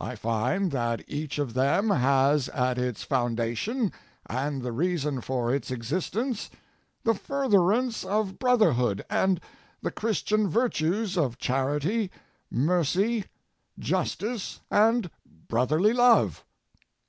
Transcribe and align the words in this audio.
I 0.00 0.16
find 0.16 0.72
that 0.72 1.04
each 1.08 1.38
of 1.38 1.54
them 1.54 1.90
has 1.90 2.48
at 2.48 2.78
its 2.78 3.04
foundation 3.04 3.92
and 4.26 4.62
the 4.62 4.72
reason 4.72 5.20
for 5.20 5.54
its 5.54 5.70
existence 5.70 6.50
the 7.04 7.14
furtherance 7.14 8.02
of 8.04 8.40
brother 8.40 8.72
hood 8.72 9.04
and 9.08 9.40
the 9.80 9.92
Christian 9.92 10.48
virtues 10.48 11.16
of 11.16 11.38
charity, 11.38 12.10
mercy, 12.50 13.26
justice 13.78 14.58
and 14.68 15.08
brotherly 15.46 15.92
love. 15.92 16.44